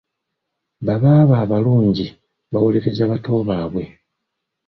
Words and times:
Babaaba 0.85 1.35
abalungi 1.43 2.05
bawolereza 2.51 3.03
bato 3.11 3.33
baabwe. 3.47 3.83